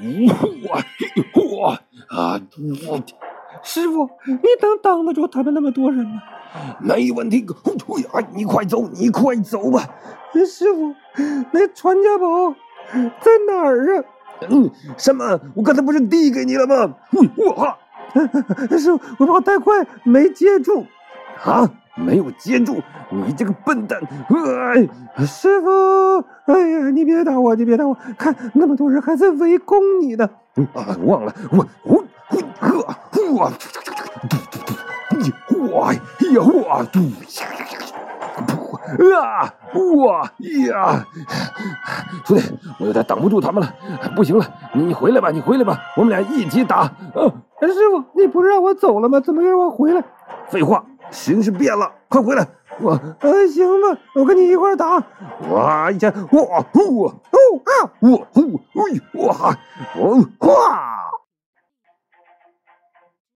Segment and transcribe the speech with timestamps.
[0.00, 1.70] 我我
[2.16, 2.40] 啊！
[2.88, 3.02] 我
[3.62, 6.22] 师傅，你能挡得住他们那么多人吗？
[6.80, 7.44] 没问题。
[8.12, 9.88] 哎，你快走，你快走吧。
[10.46, 10.94] 师傅，
[11.52, 12.54] 那传家宝
[13.20, 14.04] 在哪儿啊？
[14.48, 15.38] 嗯，什么？
[15.54, 16.94] 我刚才不是递给你了吗？
[17.36, 17.76] 我，
[18.78, 20.86] 师傅，我跑太快没接住。
[21.44, 21.68] 啊！
[21.94, 22.80] 没有接住，
[23.10, 24.00] 你这个笨蛋！
[24.30, 27.96] 哎，师傅，哎呀，你别打我，你别打我！
[28.16, 30.30] 看那么多人还在围攻你呢。
[30.74, 32.40] 啊，忘了，我我我
[33.32, 33.52] 我，
[35.74, 36.00] 哇呀
[36.68, 37.00] 哇嘟，
[39.20, 39.52] 啊
[39.96, 41.04] 哇呀！
[42.24, 42.42] 兄弟，
[42.78, 43.74] 我有点挡不住他们了，
[44.14, 46.76] 不行了，你回来吧，你回来吧，我们俩一起打。
[46.82, 46.92] 啊，
[47.60, 49.18] 师傅，你不是让我走了吗？
[49.18, 50.04] 怎么又让我回来？
[50.48, 50.84] 废话。
[51.10, 52.46] 形势变了，快回来！
[52.80, 55.02] 我，呃，行吧，我跟你一块打。
[55.50, 57.12] 哇一下，哇呼，哦
[57.64, 58.80] 啊，哇呼，哎，
[59.24, 59.58] 哇，
[59.96, 60.97] 哦哇。